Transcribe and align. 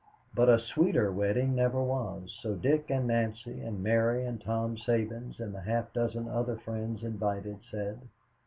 But 0.33 0.49
a 0.49 0.57
sweeter 0.57 1.11
wedding 1.11 1.53
never 1.53 1.79
was, 1.79 2.35
so 2.41 2.55
Dick 2.55 2.89
and 2.89 3.05
Nancy 3.05 3.61
and 3.61 3.83
Mary 3.83 4.25
and 4.25 4.41
Tom 4.41 4.75
Sabins 4.75 5.39
and 5.39 5.53
the 5.53 5.61
half 5.61 5.93
dozen 5.93 6.27
other 6.27 6.55
friends 6.57 7.03
invited 7.03 7.59
said. 7.69 7.99